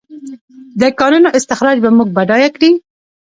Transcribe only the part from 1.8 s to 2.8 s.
به موږ بډایه کړي؟